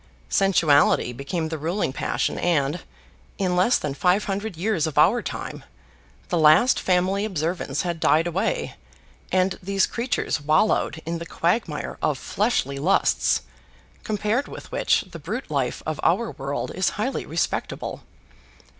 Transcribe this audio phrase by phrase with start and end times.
[0.29, 2.79] Sensuality became the ruling passion and,
[3.37, 5.63] in less than five hundred years of our time,
[6.29, 8.73] the last family observance had died away
[9.31, 13.43] and these creatures wallowed in the quagmire of fleshly lusts,
[14.03, 18.01] compared with which the brute life of our world is highly respectable.